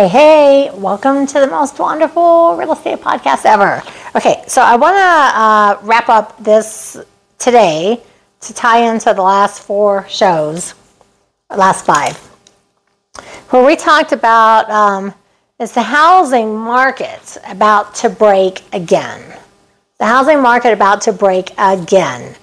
Hey, 0.00 0.08
hey, 0.08 0.70
welcome 0.72 1.26
to 1.26 1.40
the 1.40 1.46
most 1.46 1.76
Dwanderful 1.76 2.56
real 2.58 2.72
estate 2.72 3.00
podcast 3.00 3.44
ever. 3.44 3.82
Okay, 4.16 4.42
so 4.46 4.62
I 4.62 4.74
want 4.76 4.96
to 4.96 5.38
uh, 5.38 5.78
wrap 5.86 6.08
up 6.08 6.42
this 6.42 6.96
today 7.38 8.02
to 8.40 8.54
tie 8.54 8.90
into 8.90 9.12
the 9.12 9.20
last 9.20 9.62
four 9.62 10.08
shows, 10.08 10.72
last 11.54 11.84
five, 11.84 12.16
where 13.50 13.62
we 13.62 13.76
talked 13.76 14.12
about 14.12 14.70
um, 14.70 15.12
is 15.58 15.72
the 15.72 15.82
housing 15.82 16.56
market 16.56 17.36
about 17.46 17.94
to 17.96 18.08
break 18.08 18.62
again? 18.72 19.20
The 19.98 20.06
housing 20.06 20.40
market 20.40 20.72
about 20.72 21.02
to 21.02 21.12
break 21.12 21.50
again. 21.58 22.36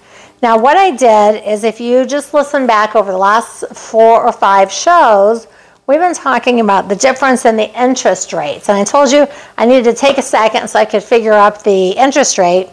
Now, 0.43 0.59
what 0.59 0.77
I 0.77 0.91
did 0.91 1.43
is 1.43 1.63
if 1.63 1.79
you 1.79 2.05
just 2.05 2.35
listen 2.35 2.67
back 2.67 2.95
over 2.95 3.11
the 3.11 3.17
last 3.17 3.67
four 3.75 4.23
or 4.23 4.31
five 4.31 4.71
shows, 4.71 5.47
we've 5.87 5.99
been 5.99 6.13
talking 6.13 6.59
about 6.59 6.89
the 6.89 6.95
difference 6.95 7.45
in 7.45 7.55
the 7.55 7.81
interest 7.81 8.33
rates. 8.33 8.69
And 8.69 8.77
I 8.77 8.83
told 8.83 9.11
you 9.11 9.25
I 9.57 9.65
needed 9.65 9.85
to 9.85 9.93
take 9.93 10.17
a 10.17 10.21
second 10.21 10.67
so 10.67 10.79
I 10.79 10.85
could 10.85 11.03
figure 11.03 11.33
out 11.33 11.63
the 11.63 11.91
interest 11.91 12.37
rate 12.37 12.69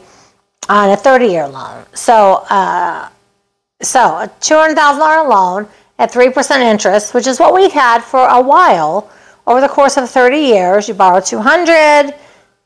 on 0.69 0.91
a 0.91 0.97
30 0.97 1.27
year 1.27 1.47
loan. 1.49 1.87
So, 1.95 2.45
uh, 2.51 3.09
so 3.81 4.01
a 4.01 4.29
$200,000 4.41 5.29
loan 5.29 5.69
at 5.99 6.13
3% 6.13 6.61
interest, 6.61 7.15
which 7.15 7.29
is 7.29 7.39
what 7.39 7.55
we've 7.55 7.73
had 7.73 8.03
for 8.03 8.27
a 8.27 8.41
while 8.41 9.09
over 9.47 9.61
the 9.61 9.69
course 9.69 9.97
of 9.97 10.11
30 10.11 10.39
years. 10.39 10.89
You 10.89 10.95
borrow 10.95 11.21
200, 11.21 12.13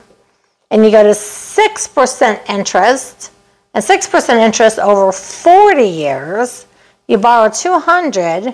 and 0.71 0.85
you 0.85 0.91
go 0.91 1.01
to 1.01 1.11
6% 1.11 2.49
interest 2.49 3.31
and 3.73 3.83
6% 3.83 4.37
interest 4.37 4.79
over 4.79 5.11
40 5.11 5.83
years, 5.83 6.65
you 7.07 7.17
borrow 7.17 7.49
200, 7.49 8.53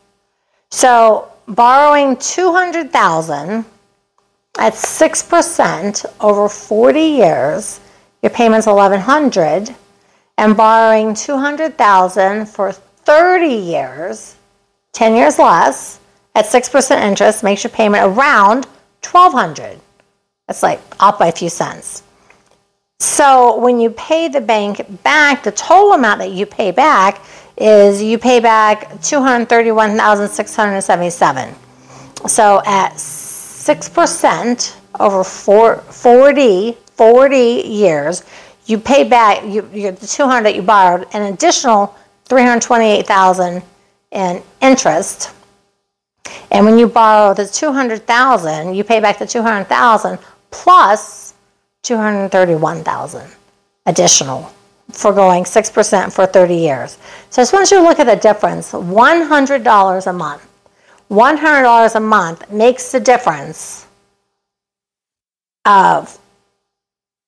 So 0.71 1.27
borrowing 1.47 2.17
200,000 2.17 3.65
at 4.57 4.73
6% 4.73 6.05
over 6.19 6.49
40 6.49 6.99
years, 6.99 7.79
your 8.21 8.29
payment's 8.29 8.67
1100 8.67 9.73
and 10.37 10.57
borrowing 10.57 11.13
200,000 11.13 12.47
for 12.47 12.71
30 12.71 13.47
years, 13.47 14.37
10 14.93 15.15
years 15.15 15.37
less, 15.39 15.99
at 16.35 16.45
6% 16.45 17.01
interest 17.01 17.43
makes 17.43 17.63
your 17.63 17.71
payment 17.71 18.05
around 18.05 18.65
1200. 19.03 19.79
That's 20.47 20.63
like 20.63 20.79
off 20.99 21.19
by 21.19 21.27
a 21.27 21.31
few 21.31 21.49
cents. 21.49 22.03
So 22.99 23.57
when 23.57 23.79
you 23.79 23.89
pay 23.89 24.27
the 24.27 24.41
bank 24.41 25.01
back, 25.03 25.43
the 25.43 25.51
total 25.51 25.93
amount 25.93 26.19
that 26.19 26.31
you 26.31 26.45
pay 26.45 26.71
back 26.71 27.21
is 27.57 28.01
you 28.01 28.17
pay 28.17 28.39
back 28.39 29.01
231,677. 29.01 31.55
So 32.27 32.61
at 32.65 32.99
6% 33.61 34.75
over 34.99 35.23
four, 35.23 35.77
40, 35.77 36.77
40 36.95 37.37
years, 37.37 38.23
you 38.65 38.79
pay 38.79 39.03
back 39.03 39.43
you, 39.43 39.69
you, 39.71 39.91
the 39.91 40.07
200 40.07 40.43
that 40.43 40.55
you 40.55 40.63
borrowed 40.63 41.07
an 41.13 41.33
additional 41.33 41.95
328,000 42.25 43.61
in 44.11 44.41
interest. 44.61 45.31
And 46.49 46.65
when 46.65 46.79
you 46.79 46.87
borrow 46.87 47.33
the 47.35 47.45
200,000, 47.45 48.73
you 48.73 48.83
pay 48.83 48.99
back 48.99 49.19
the 49.19 49.27
200,000 49.27 50.17
plus 50.49 51.35
231,000 51.83 53.29
additional 53.85 54.51
for 54.89 55.13
going 55.13 55.43
6% 55.43 56.13
for 56.13 56.25
30 56.25 56.55
years. 56.55 56.97
So 57.29 57.41
I 57.41 57.43
just 57.43 57.53
want 57.53 57.69
you 57.69 57.77
to 57.77 57.83
look 57.83 57.99
at 57.99 58.07
the 58.07 58.15
difference. 58.15 58.71
$100 58.71 60.07
a 60.07 60.13
month. 60.13 60.47
$100 61.11 61.95
a 61.95 61.99
month 61.99 62.49
makes 62.49 62.91
the 62.93 62.99
difference 62.99 63.85
of 65.65 66.17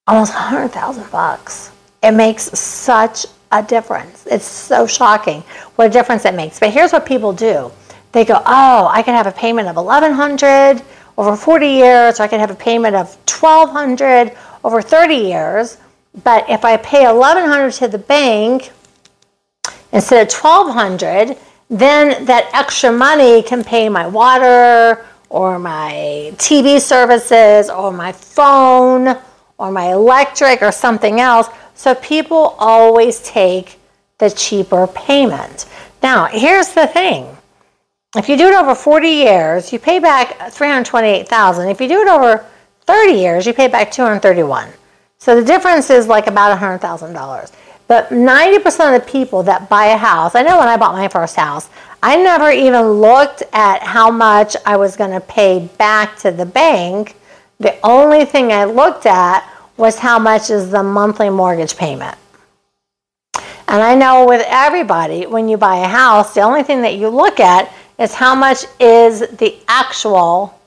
almost 0.08 0.34
100,000 0.34 1.12
bucks. 1.12 1.72
It 2.02 2.12
makes 2.12 2.44
such 2.58 3.26
a 3.52 3.62
difference. 3.62 4.26
It's 4.26 4.46
so 4.46 4.88
shocking 4.88 5.44
what 5.76 5.88
a 5.88 5.90
difference 5.90 6.24
it 6.26 6.34
makes. 6.34 6.60
But 6.60 6.72
here's 6.72 6.94
what 6.94 7.06
people 7.06 7.34
do. 7.34 7.72
They 8.14 8.26
go, 8.26 8.42
"Oh, 8.46 8.88
I 8.92 9.04
can 9.04 9.16
have 9.16 9.28
a 9.28 9.32
payment 9.32 9.68
of 9.68 9.78
1100 9.78 10.82
over 11.18 11.36
40 11.36 11.68
years, 11.68 12.20
or 12.20 12.24
I 12.24 12.28
can 12.28 12.40
have 12.40 12.52
a 12.52 12.56
payment 12.56 12.96
of 12.96 13.18
1200 13.26 14.36
over 14.64 14.82
30 14.82 15.16
years." 15.16 15.78
But 16.24 16.50
if 16.50 16.64
I 16.64 16.78
pay 16.78 17.06
1100 17.06 17.74
to 17.74 17.88
the 17.88 17.98
bank 17.98 18.72
instead 19.92 20.22
of 20.22 20.30
1200, 20.30 21.38
then 21.70 22.26
that 22.26 22.50
extra 22.54 22.92
money 22.92 23.42
can 23.44 23.64
pay 23.64 23.90
my 23.90 24.06
water 24.08 25.06
or 25.30 25.58
my 25.58 26.32
TV 26.36 26.80
services 26.80 27.70
or 27.70 27.92
my 27.92 28.12
phone 28.12 29.18
or 29.58 29.72
my 29.72 29.92
electric 29.92 30.62
or 30.62 30.72
something 30.72 31.20
else. 31.20 31.48
So 31.76 31.96
people 31.96 32.56
always 32.60 33.22
take 33.22 33.80
the 34.20 34.30
cheaper 34.30 34.88
payment. 34.88 35.66
Now, 36.02 36.26
here's 36.26 36.74
the 36.74 36.88
thing. 36.88 37.36
If 38.16 38.30
you 38.30 38.38
do 38.38 38.48
it 38.48 38.54
over 38.54 38.76
40 38.76 39.08
years, 39.08 39.74
you 39.74 39.80
pay 39.80 39.98
back 39.98 40.52
328,000. 40.52 41.70
If 41.70 41.82
you 41.82 41.88
do 41.88 42.02
it 42.02 42.08
over 42.08 42.46
30 42.86 43.14
years, 43.14 43.48
you 43.48 43.54
pay 43.54 43.68
back 43.68 43.92
231. 43.92 44.70
So 45.18 45.36
the 45.36 45.44
difference 45.44 45.90
is 45.90 46.08
like 46.08 46.28
about 46.28 46.58
$100,000. 46.60 47.52
But 47.94 48.10
90% 48.10 48.96
of 48.96 49.06
the 49.06 49.08
people 49.08 49.44
that 49.44 49.70
buy 49.70 49.86
a 49.86 49.98
house, 49.98 50.34
I 50.34 50.42
know 50.42 50.58
when 50.58 50.68
I 50.68 50.78
bought 50.78 50.94
my 50.94 51.08
first 51.08 51.36
house, 51.36 51.70
I 52.02 52.16
never 52.16 52.50
even 52.50 52.94
looked 52.94 53.44
at 53.54 53.84
how 53.84 54.10
much 54.10 54.56
I 54.66 54.78
was 54.78 54.96
going 54.96 55.12
to 55.12 55.20
pay 55.20 55.70
back 55.78 56.18
to 56.22 56.32
the 56.32 56.44
bank. 56.44 57.16
The 57.60 57.78
only 57.86 58.26
thing 58.26 58.52
I 58.52 58.64
looked 58.64 59.06
at 59.06 59.48
was 59.78 60.00
how 60.00 60.18
much 60.18 60.50
is 60.50 60.72
the 60.72 60.82
monthly 60.82 61.30
mortgage 61.30 61.78
payment. 61.78 62.18
And 63.68 63.84
I 63.84 63.94
know 63.94 64.26
with 64.26 64.44
everybody, 64.48 65.28
when 65.28 65.48
you 65.48 65.58
buy 65.58 65.76
a 65.76 65.88
house, 65.88 66.34
the 66.34 66.42
only 66.42 66.64
thing 66.64 66.82
that 66.82 66.96
you 66.96 67.10
look 67.10 67.40
at 67.40 67.72
is 68.00 68.16
how 68.16 68.34
much 68.34 68.66
is 68.80 69.20
the 69.20 69.56
actual 69.68 70.60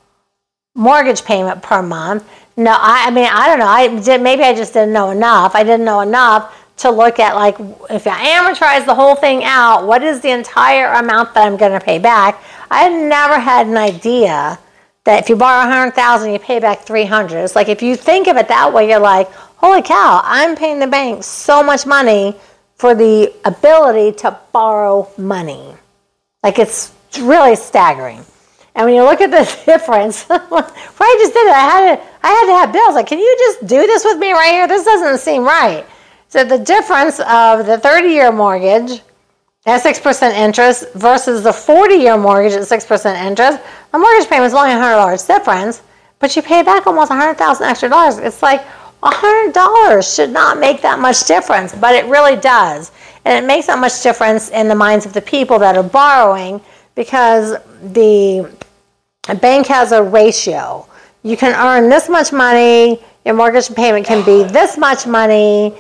mortgage 0.77 1.25
payment 1.25 1.61
per 1.61 1.83
month 1.83 2.25
no, 2.59 2.71
I, 2.71 3.09
I 3.09 3.11
mean, 3.11 3.29
I 3.31 3.49
don't 3.49 3.59
know. 3.59 3.67
I 3.67 4.01
did, 4.01 4.23
maybe 4.23 4.43
I 4.43 4.55
just 4.55 4.73
didn't 4.73 4.95
know 4.95 5.11
enough. 5.11 5.55
I 5.55 5.63
didn't 5.63 5.85
know 5.85 6.01
enough 6.01 6.66
to 6.79 6.91
look 6.91 7.19
at 7.19 7.35
like 7.35 7.57
if 7.91 8.07
I 8.07 8.29
amortize 8.31 8.85
the 8.85 8.95
whole 8.95 9.15
thing 9.15 9.45
out, 9.45 9.87
what 9.87 10.03
is 10.03 10.21
the 10.21 10.31
entire 10.31 10.93
amount 10.93 11.35
that 11.35 11.47
I'm 11.47 11.57
going 11.57 11.73
to 11.73 11.85
pay 11.85 11.99
back? 11.99 12.43
I 12.71 12.89
never 12.89 13.39
had 13.39 13.67
an 13.67 13.77
idea 13.77 14.59
that 15.05 15.23
if 15.23 15.29
you 15.29 15.37
borrow 15.37 15.69
100,000, 15.69 16.33
you 16.33 16.39
pay 16.39 16.59
back 16.59 16.83
300. 16.83 17.39
It's 17.39 17.55
like 17.55 17.69
if 17.69 17.81
you 17.81 17.97
think 17.97 18.27
of 18.27 18.37
it 18.37 18.49
that 18.49 18.73
way, 18.73 18.91
you're 18.91 18.99
like, 18.99 19.31
holy 19.33 19.83
cow, 19.83 20.21
I'm 20.25 20.57
paying 20.57 20.81
the 20.81 20.87
bank 20.87 21.25
so 21.25 21.63
much 21.63 21.87
money 21.87 22.35
for 22.75 22.95
the 22.95 23.33
ability 23.45 24.19
to 24.19 24.39
borrow 24.53 25.09
money. 25.17 25.75
Like 26.43 26.59
it's 26.59 26.93
really 27.21 27.57
staggering. 27.57 28.25
And 28.75 28.85
when 28.85 28.95
you 28.95 29.05
look 29.05 29.23
at 29.23 29.31
the 29.31 29.45
difference, 29.65 30.27
I 30.31 31.17
just 31.19 31.33
did 31.33 31.47
it. 31.47 31.55
I 31.55 31.61
had 31.61 31.97
to, 31.97 32.03
I 32.23 32.29
had 32.29 32.47
to 32.47 32.53
have 32.53 32.73
bills. 32.73 32.95
Like, 32.95 33.07
can 33.07 33.19
you 33.19 33.37
just 33.39 33.61
do 33.61 33.87
this 33.87 34.05
with 34.05 34.19
me 34.19 34.33
right 34.33 34.53
here? 34.53 34.69
This 34.69 34.85
doesn't 34.85 35.19
seem 35.19 35.45
right. 35.45 35.87
So 36.29 36.45
the 36.45 36.59
difference 36.59 37.21
of 37.21 37.67
the 37.67 37.79
30-year 37.83 38.33
mortgage 38.33 39.03
at 39.65 39.83
6% 39.83 40.33
interest 40.33 40.93
versus 40.95 41.43
the 41.43 41.51
40-year 41.51 42.17
mortgage 42.17 42.53
at 42.53 42.63
6% 42.63 43.25
interest, 43.25 43.61
the 43.93 43.99
mortgage 43.99 44.29
payment 44.29 44.47
is 44.47 44.55
only 44.55 44.71
$100 44.71 45.27
difference, 45.27 45.83
but 46.19 46.35
you 46.35 46.43
pay 46.43 46.63
back 46.63 46.87
almost 46.87 47.11
100,000 47.11 47.67
extra 47.67 47.89
dollars. 47.89 48.19
It's 48.19 48.43
like, 48.43 48.65
$100 49.03 50.17
should 50.17 50.31
not 50.31 50.59
make 50.59 50.83
that 50.83 50.99
much 50.99 51.27
difference, 51.27 51.75
but 51.75 51.95
it 51.95 52.07
really 52.07 52.37
does. 52.37 52.93
And 53.25 53.45
it 53.45 53.47
makes 53.47 53.67
that 53.67 53.79
much 53.79 54.03
difference 54.03 54.51
in 54.51 54.69
the 54.69 54.75
minds 54.75 55.07
of 55.07 55.13
the 55.13 55.21
people 55.21 55.59
that 55.59 55.77
are 55.77 55.83
borrowing 55.83 56.61
because 56.95 57.57
the 57.93 58.51
bank 59.41 59.67
has 59.67 59.93
a 59.93 60.03
ratio. 60.03 60.87
You 61.23 61.37
can 61.37 61.55
earn 61.55 61.89
this 61.89 62.09
much 62.09 62.33
money, 62.33 63.01
your 63.25 63.35
mortgage 63.35 63.73
payment 63.75 64.07
can 64.07 64.25
be 64.25 64.45
this 64.45 64.79
much 64.79 65.07
money, 65.07 65.75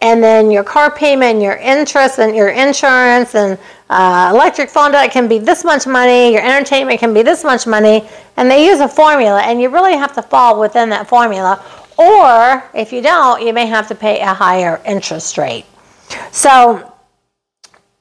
and 0.00 0.22
then 0.22 0.50
your 0.50 0.62
car 0.62 0.90
payment, 0.90 1.42
your 1.42 1.56
interest, 1.56 2.18
and 2.18 2.36
your 2.36 2.50
insurance, 2.50 3.34
and 3.34 3.58
uh, 3.90 4.30
electric 4.32 4.70
phone 4.70 4.92
debt 4.92 5.10
can 5.10 5.26
be 5.28 5.38
this 5.38 5.64
much 5.64 5.86
money, 5.86 6.32
your 6.32 6.42
entertainment 6.42 7.00
can 7.00 7.12
be 7.12 7.22
this 7.22 7.42
much 7.42 7.66
money, 7.66 8.08
and 8.36 8.50
they 8.50 8.66
use 8.66 8.80
a 8.80 8.88
formula, 8.88 9.40
and 9.42 9.60
you 9.60 9.68
really 9.68 9.94
have 9.94 10.14
to 10.14 10.22
fall 10.22 10.60
within 10.60 10.88
that 10.90 11.08
formula. 11.08 11.64
Or 11.96 12.62
if 12.74 12.92
you 12.92 13.02
don't, 13.02 13.42
you 13.42 13.52
may 13.52 13.66
have 13.66 13.88
to 13.88 13.94
pay 13.94 14.20
a 14.20 14.32
higher 14.32 14.80
interest 14.86 15.36
rate. 15.36 15.66
So, 16.30 16.92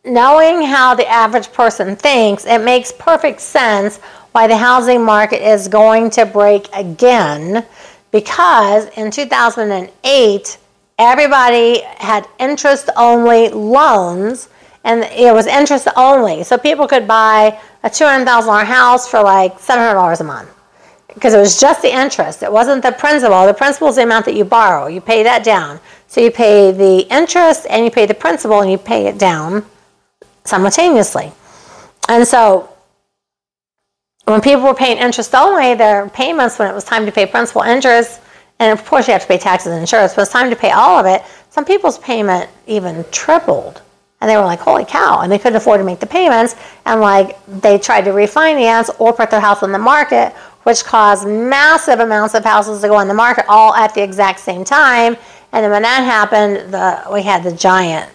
knowing 0.05 0.61
how 0.61 0.93
the 0.93 1.07
average 1.07 1.51
person 1.51 1.95
thinks, 1.95 2.45
it 2.45 2.59
makes 2.59 2.91
perfect 2.91 3.41
sense 3.41 3.97
why 4.33 4.45
the 4.45 4.55
housing 4.55 5.03
market 5.03 5.41
is 5.41 5.67
going 5.67 6.11
to 6.11 6.25
break 6.25 6.69
again 6.73 7.65
because 8.11 8.85
in 8.97 9.11
2008, 9.11 10.57
everybody 10.97 11.81
had 11.97 12.27
interest 12.39 12.89
only 12.97 13.49
loans 13.49 14.49
and 14.83 15.03
it 15.03 15.33
was 15.33 15.47
interest 15.47 15.87
only. 15.95 16.43
So 16.43 16.57
people 16.57 16.87
could 16.87 17.07
buy 17.07 17.59
a 17.83 17.89
$200,000 17.89 18.63
house 18.65 19.07
for 19.07 19.21
like 19.21 19.59
$700 19.59 20.19
a 20.19 20.23
month 20.23 20.49
because 21.13 21.33
it 21.33 21.39
was 21.39 21.59
just 21.59 21.81
the 21.81 21.93
interest. 21.93 22.41
It 22.41 22.51
wasn't 22.51 22.83
the 22.83 22.91
principal. 22.91 23.45
The 23.45 23.53
principal 23.53 23.89
is 23.89 23.95
the 23.95 24.03
amount 24.03 24.25
that 24.25 24.35
you 24.35 24.45
borrow. 24.45 24.87
You 24.87 25.01
pay 25.01 25.23
that 25.23 25.43
down. 25.43 25.79
So 26.07 26.21
you 26.21 26.31
pay 26.31 26.71
the 26.71 26.99
interest 27.13 27.67
and 27.69 27.83
you 27.83 27.91
pay 27.91 28.05
the 28.05 28.13
principal 28.13 28.61
and 28.61 28.71
you 28.71 28.77
pay 28.77 29.07
it 29.07 29.17
down 29.17 29.65
simultaneously. 30.45 31.31
And 32.07 32.25
so 32.25 32.69
when 34.23 34.41
people 34.41 34.63
were 34.63 34.73
paying 34.73 34.97
interest 34.97 35.35
only, 35.35 35.73
their 35.75 36.09
payments 36.09 36.59
when 36.59 36.69
it 36.69 36.73
was 36.73 36.85
time 36.85 37.05
to 37.05 37.11
pay 37.11 37.25
principal 37.25 37.63
interest 37.63 38.21
and 38.59 38.77
of 38.77 38.85
course, 38.85 39.07
you 39.07 39.13
have 39.13 39.21
to 39.21 39.27
pay 39.27 39.37
taxes 39.37 39.71
and 39.71 39.79
insurance, 39.79 40.15
but 40.15 40.23
it's 40.23 40.31
time 40.31 40.49
to 40.49 40.55
pay 40.55 40.71
all 40.71 40.99
of 40.99 41.05
it. 41.05 41.23
Some 41.49 41.65
people's 41.65 41.99
payment 41.99 42.49
even 42.65 43.05
tripled. 43.11 43.81
And 44.19 44.29
they 44.29 44.35
were 44.35 44.43
like, 44.43 44.59
holy 44.59 44.85
cow. 44.85 45.21
And 45.21 45.31
they 45.31 45.37
couldn't 45.37 45.57
afford 45.57 45.79
to 45.79 45.83
make 45.83 45.99
the 45.99 46.07
payments. 46.07 46.55
And 46.85 47.01
like, 47.01 47.37
they 47.45 47.77
tried 47.77 48.05
to 48.05 48.11
refinance 48.11 48.89
or 48.99 49.13
put 49.13 49.29
their 49.29 49.39
house 49.39 49.61
on 49.61 49.71
the 49.71 49.79
market, 49.79 50.33
which 50.63 50.83
caused 50.83 51.27
massive 51.27 51.99
amounts 51.99 52.33
of 52.33 52.43
houses 52.43 52.81
to 52.81 52.87
go 52.87 52.95
on 52.95 53.07
the 53.07 53.13
market 53.13 53.45
all 53.47 53.75
at 53.75 53.93
the 53.93 54.01
exact 54.01 54.39
same 54.39 54.63
time. 54.63 55.15
And 55.51 55.63
then 55.63 55.71
when 55.71 55.83
that 55.83 56.03
happened, 56.03 56.73
the, 56.73 57.03
we 57.13 57.21
had 57.21 57.43
the 57.43 57.51
giant. 57.51 58.11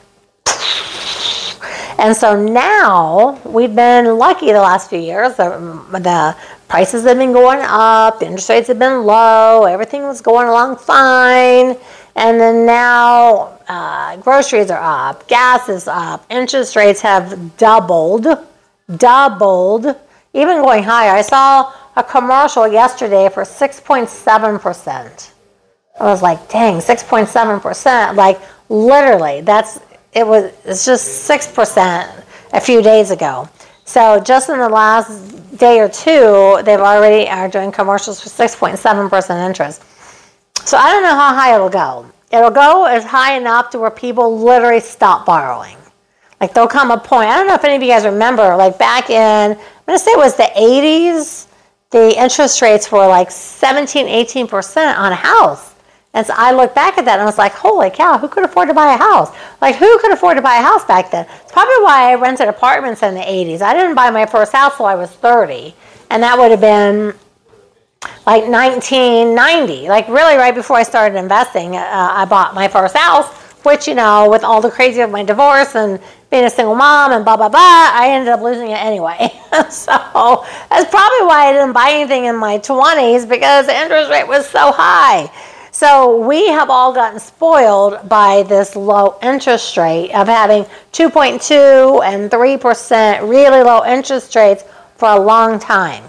And 1.98 2.16
so 2.16 2.34
now 2.34 3.40
we've 3.44 3.74
been 3.74 4.18
lucky 4.18 4.46
the 4.46 4.60
last 4.60 4.90
few 4.90 4.98
years. 4.98 5.36
The, 5.36 5.50
the 5.92 6.36
prices 6.72 7.04
have 7.04 7.18
been 7.18 7.34
going 7.34 7.58
up, 7.60 8.18
the 8.18 8.24
interest 8.24 8.48
rates 8.48 8.66
have 8.66 8.78
been 8.78 9.04
low, 9.04 9.64
everything 9.64 10.04
was 10.04 10.22
going 10.22 10.48
along 10.48 10.74
fine. 10.74 11.76
And 12.16 12.40
then 12.40 12.64
now 12.64 13.58
uh, 13.68 14.16
groceries 14.16 14.70
are 14.70 14.80
up, 14.80 15.28
gas 15.28 15.68
is 15.68 15.86
up, 15.86 16.24
interest 16.30 16.74
rates 16.74 17.02
have 17.02 17.58
doubled, 17.58 18.26
doubled, 18.96 19.84
even 20.32 20.62
going 20.62 20.82
higher. 20.82 21.10
I 21.10 21.20
saw 21.20 21.74
a 21.94 22.02
commercial 22.02 22.66
yesterday 22.66 23.28
for 23.28 23.42
6.7%. 23.42 25.30
I 26.00 26.04
was 26.04 26.22
like, 26.22 26.48
dang, 26.48 26.78
6.7%. 26.78 28.16
Like, 28.16 28.40
literally, 28.70 29.42
that's, 29.42 29.78
it 30.14 30.26
was, 30.26 30.50
it's 30.64 30.86
just 30.86 31.28
6% 31.28 32.24
a 32.54 32.60
few 32.62 32.80
days 32.80 33.10
ago. 33.10 33.46
So 33.92 34.18
just 34.18 34.48
in 34.48 34.58
the 34.58 34.70
last 34.70 35.58
day 35.58 35.78
or 35.78 35.86
two, 35.86 36.62
they've 36.64 36.80
already 36.80 37.28
are 37.28 37.46
doing 37.46 37.70
commercials 37.70 38.22
for 38.22 38.30
6.7% 38.30 39.46
interest. 39.46 39.82
So 40.66 40.78
I 40.78 40.90
don't 40.90 41.02
know 41.02 41.10
how 41.14 41.34
high 41.34 41.54
it'll 41.54 41.68
go. 41.68 42.10
It'll 42.30 42.50
go 42.50 42.86
as 42.86 43.04
high 43.04 43.36
enough 43.36 43.68
to 43.72 43.78
where 43.78 43.90
people 43.90 44.38
literally 44.38 44.80
stop 44.80 45.26
borrowing. 45.26 45.76
Like 46.40 46.54
there'll 46.54 46.70
come 46.70 46.90
a 46.90 46.96
point. 46.96 47.28
I 47.28 47.36
don't 47.36 47.46
know 47.46 47.52
if 47.52 47.64
any 47.64 47.76
of 47.76 47.82
you 47.82 47.88
guys 47.88 48.06
remember, 48.06 48.56
like 48.56 48.78
back 48.78 49.10
in, 49.10 49.50
I'm 49.50 49.58
to 49.86 49.98
say 49.98 50.12
it 50.12 50.16
was 50.16 50.36
the 50.36 50.50
80s, 50.56 51.48
the 51.90 52.18
interest 52.18 52.62
rates 52.62 52.90
were 52.90 53.06
like 53.06 53.30
17, 53.30 54.06
18% 54.06 54.96
on 54.96 55.12
a 55.12 55.14
house. 55.14 55.71
And 56.14 56.26
so 56.26 56.34
I 56.36 56.52
look 56.52 56.74
back 56.74 56.98
at 56.98 57.06
that 57.06 57.14
and 57.14 57.22
I 57.22 57.24
was 57.24 57.38
like, 57.38 57.52
holy 57.52 57.88
cow, 57.88 58.18
who 58.18 58.28
could 58.28 58.44
afford 58.44 58.68
to 58.68 58.74
buy 58.74 58.92
a 58.94 58.98
house? 58.98 59.34
Like, 59.62 59.76
who 59.76 59.98
could 59.98 60.12
afford 60.12 60.36
to 60.36 60.42
buy 60.42 60.56
a 60.56 60.62
house 60.62 60.84
back 60.84 61.10
then? 61.10 61.26
It's 61.42 61.52
probably 61.52 61.82
why 61.82 62.10
I 62.12 62.14
rented 62.16 62.48
apartments 62.48 63.02
in 63.02 63.14
the 63.14 63.20
80s. 63.20 63.62
I 63.62 63.72
didn't 63.72 63.94
buy 63.94 64.10
my 64.10 64.26
first 64.26 64.52
house 64.52 64.76
till 64.76 64.86
I 64.86 64.94
was 64.94 65.10
30. 65.10 65.74
And 66.10 66.22
that 66.22 66.38
would 66.38 66.50
have 66.50 66.60
been 66.60 67.14
like 68.26 68.44
1990. 68.44 69.88
Like, 69.88 70.06
really, 70.08 70.36
right 70.36 70.54
before 70.54 70.76
I 70.76 70.82
started 70.82 71.16
investing, 71.18 71.76
uh, 71.76 72.08
I 72.12 72.26
bought 72.26 72.54
my 72.54 72.68
first 72.68 72.94
house, 72.94 73.32
which, 73.64 73.88
you 73.88 73.94
know, 73.94 74.28
with 74.28 74.44
all 74.44 74.60
the 74.60 74.70
crazy 74.70 75.00
of 75.00 75.10
my 75.10 75.24
divorce 75.24 75.74
and 75.74 75.98
being 76.30 76.44
a 76.44 76.50
single 76.50 76.74
mom 76.74 77.12
and 77.12 77.24
blah, 77.24 77.38
blah, 77.38 77.48
blah, 77.48 77.58
I 77.58 78.08
ended 78.10 78.28
up 78.28 78.42
losing 78.42 78.70
it 78.70 78.78
anyway. 78.78 79.32
so 79.70 80.44
that's 80.68 80.90
probably 80.90 81.26
why 81.26 81.46
I 81.48 81.52
didn't 81.52 81.72
buy 81.72 81.90
anything 81.92 82.26
in 82.26 82.36
my 82.36 82.58
20s 82.58 83.26
because 83.26 83.66
the 83.66 83.80
interest 83.80 84.10
rate 84.10 84.28
was 84.28 84.46
so 84.46 84.72
high. 84.72 85.30
So 85.82 86.16
we 86.16 86.46
have 86.46 86.70
all 86.70 86.92
gotten 86.92 87.18
spoiled 87.18 88.08
by 88.08 88.44
this 88.44 88.76
low 88.76 89.18
interest 89.20 89.76
rate 89.76 90.12
of 90.12 90.28
having 90.28 90.62
2.2 90.92 92.04
and 92.04 92.30
3% 92.30 93.28
really 93.28 93.64
low 93.64 93.84
interest 93.84 94.36
rates 94.36 94.62
for 94.94 95.08
a 95.08 95.18
long 95.18 95.58
time. 95.58 96.04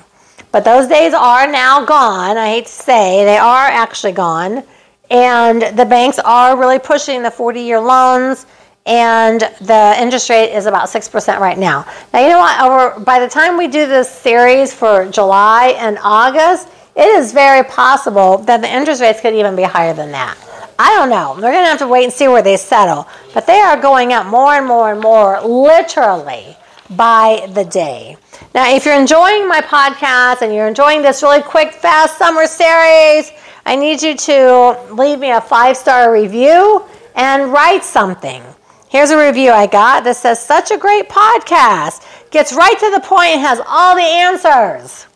But 0.51 0.63
those 0.63 0.85
days 0.85 1.15
are 1.15 1.51
now 1.51 1.83
gone. 1.83 2.37
I 2.37 2.49
hate 2.49 2.67
to 2.67 2.71
say, 2.71 3.25
they 3.25 3.37
are 3.37 3.65
actually 3.65 4.11
gone. 4.11 4.63
And 5.09 5.63
the 5.75 5.85
banks 5.85 6.19
are 6.19 6.55
really 6.55 6.77
pushing 6.77 7.23
the 7.23 7.31
40 7.31 7.59
year 7.59 7.79
loans, 7.79 8.45
and 8.85 9.41
the 9.59 9.95
interest 9.97 10.29
rate 10.29 10.55
is 10.55 10.67
about 10.67 10.87
6% 10.89 11.39
right 11.39 11.57
now. 11.57 11.87
Now, 12.13 12.19
you 12.19 12.29
know 12.29 12.37
what? 12.37 12.61
Over, 12.61 12.99
by 13.03 13.19
the 13.19 13.27
time 13.27 13.57
we 13.57 13.67
do 13.67 13.87
this 13.87 14.07
series 14.07 14.71
for 14.71 15.09
July 15.09 15.69
and 15.79 15.97
August, 16.03 16.67
it 16.95 17.07
is 17.07 17.31
very 17.31 17.63
possible 17.63 18.37
that 18.39 18.61
the 18.61 18.71
interest 18.71 19.01
rates 19.01 19.21
could 19.21 19.33
even 19.33 19.55
be 19.55 19.63
higher 19.63 19.93
than 19.93 20.11
that. 20.11 20.37
I 20.77 20.89
don't 20.95 21.09
know. 21.09 21.39
They're 21.39 21.51
going 21.51 21.63
to 21.63 21.69
have 21.69 21.79
to 21.79 21.87
wait 21.87 22.03
and 22.03 22.13
see 22.13 22.27
where 22.27 22.41
they 22.41 22.57
settle. 22.57 23.07
But 23.33 23.47
they 23.47 23.59
are 23.59 23.79
going 23.79 24.13
up 24.13 24.25
more 24.27 24.53
and 24.53 24.65
more 24.65 24.91
and 24.91 25.01
more, 25.01 25.41
literally, 25.41 26.57
by 26.91 27.47
the 27.53 27.63
day. 27.63 28.17
Now, 28.53 28.73
if 28.73 28.85
you're 28.85 28.99
enjoying 28.99 29.47
my 29.47 29.61
podcast 29.61 30.41
and 30.41 30.53
you're 30.53 30.67
enjoying 30.67 31.01
this 31.01 31.23
really 31.23 31.41
quick, 31.41 31.73
fast 31.73 32.17
summer 32.17 32.45
series, 32.45 33.31
I 33.65 33.75
need 33.75 34.01
you 34.01 34.15
to 34.15 34.93
leave 34.93 35.19
me 35.19 35.31
a 35.31 35.41
five 35.41 35.77
star 35.77 36.11
review 36.11 36.83
and 37.15 37.51
write 37.51 37.83
something. 37.83 38.43
Here's 38.89 39.09
a 39.09 39.25
review 39.25 39.51
I 39.51 39.65
got 39.67 40.03
that 40.03 40.17
says, 40.17 40.43
Such 40.43 40.71
a 40.71 40.77
great 40.77 41.09
podcast. 41.09 42.05
Gets 42.29 42.53
right 42.53 42.77
to 42.77 42.91
the 42.91 42.99
point 42.99 43.39
has 43.39 43.61
all 43.65 43.95
the 43.95 44.01
answers. 44.01 45.07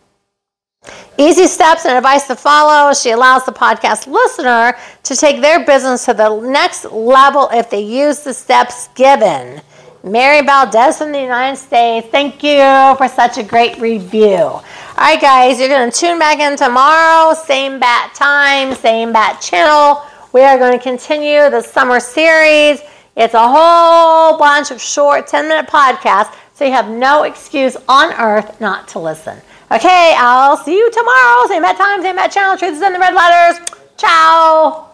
Easy 1.17 1.48
steps 1.48 1.86
and 1.86 1.98
advice 1.98 2.27
to 2.27 2.36
follow. 2.36 2.94
She 2.94 3.12
allows 3.12 3.46
the 3.46 3.51
podcast 3.51 4.06
listener 4.08 4.77
to 5.03 5.15
take 5.15 5.41
their 5.41 5.65
business 5.65 6.06
to 6.06 6.13
the 6.13 6.39
next 6.41 6.86
level 6.86 7.50
if 7.51 7.70
they 7.70 7.82
use 7.82 8.20
the 8.20 8.34
steps 8.34 8.89
given. 8.89 9.62
Mary 10.03 10.46
Valdez 10.46 11.00
from 11.00 11.12
the 11.12 11.20
United 11.20 11.58
States, 11.58 12.08
thank 12.10 12.44
you 12.44 12.62
for 12.98 13.08
such 13.08 13.38
a 13.38 13.44
great 13.44 13.77
review. 13.79 14.36
All 14.38 14.63
right, 14.98 15.20
guys, 15.20 15.60
you're 15.60 15.70
going 15.70 15.91
to 15.91 15.98
tune 15.98 16.20
back 16.20 16.39
in 16.39 16.56
tomorrow, 16.56 17.34
same 17.34 17.79
bat 17.79 18.13
time, 18.15 18.74
same 18.75 19.12
bat 19.12 19.41
channel. 19.41 20.03
We 20.34 20.41
are 20.41 20.58
going 20.58 20.77
to 20.77 20.84
continue 20.84 21.50
the 21.50 21.62
summer 21.62 22.00
series. 22.00 22.82
It's 23.15 23.34
a 23.34 23.48
whole 23.48 24.38
bunch 24.38 24.70
of 24.70 24.79
short 24.79 25.25
10 25.25 25.50
minute 25.50 25.67
podcasts, 25.67 26.36
so 26.53 26.63
you 26.63 26.72
have 26.72 26.89
no 26.89 27.24
excuse 27.24 27.75
on 27.89 28.13
earth 28.13 28.62
not 28.62 28.88
to 28.89 29.00
listen. 29.00 29.41
Okay, 29.69 30.15
I'll 30.17 30.55
see 30.55 30.77
you 30.77 30.89
tomorrow. 30.91 31.45
Same 31.47 31.62
bad 31.62 31.75
time, 31.75 32.01
same 32.01 32.15
bad 32.15 32.31
channel. 32.31 32.57
Truth 32.57 32.75
is 32.75 32.81
in 32.81 32.93
the 32.93 33.00
red 33.00 33.13
letters. 33.13 33.59
Ciao. 33.97 34.87